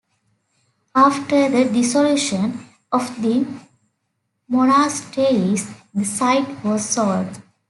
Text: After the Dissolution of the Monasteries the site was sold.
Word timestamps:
After 0.95 1.47
the 1.47 1.65
Dissolution 1.65 2.67
of 2.91 3.21
the 3.21 3.45
Monasteries 4.49 5.69
the 5.93 6.03
site 6.05 6.65
was 6.65 6.89
sold. 6.89 7.39